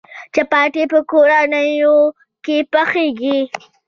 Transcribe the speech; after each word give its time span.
چپاتي 0.33 0.83
په 0.91 0.99
کورونو 1.11 1.93
کې 2.45 2.57
پخیږي. 2.71 3.39